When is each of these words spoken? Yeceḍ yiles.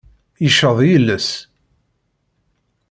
Yeceḍ 0.43 0.77
yiles. 0.87 1.29